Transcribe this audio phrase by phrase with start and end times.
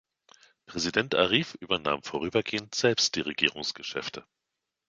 [0.65, 4.25] Präsident Arif übernahm vorübergehend selbst die Regierungsgeschäfte.